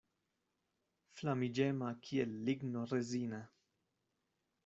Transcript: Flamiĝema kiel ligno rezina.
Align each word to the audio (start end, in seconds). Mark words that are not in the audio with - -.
Flamiĝema 1.19 1.91
kiel 2.07 2.33
ligno 2.49 2.85
rezina. 2.95 3.43